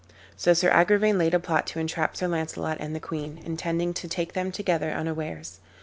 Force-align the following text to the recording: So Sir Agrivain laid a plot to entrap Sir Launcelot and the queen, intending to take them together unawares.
So 0.35 0.55
Sir 0.55 0.71
Agrivain 0.71 1.19
laid 1.19 1.35
a 1.35 1.39
plot 1.39 1.67
to 1.67 1.79
entrap 1.79 2.17
Sir 2.17 2.27
Launcelot 2.27 2.77
and 2.79 2.95
the 2.95 2.99
queen, 2.99 3.37
intending 3.45 3.93
to 3.93 4.07
take 4.07 4.33
them 4.33 4.51
together 4.51 4.89
unawares. 4.89 5.59